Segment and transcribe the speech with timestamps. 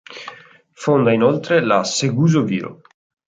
[0.73, 2.81] Fonda inoltre la Seguso Viro.